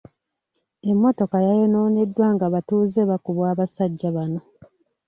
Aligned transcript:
Emmotoka 0.89 1.37
yayonooneddwa 1.47 2.25
ng'abatuuze 2.33 3.01
bakuba 3.09 3.43
abasajja 3.53 4.09
bano. 4.15 4.41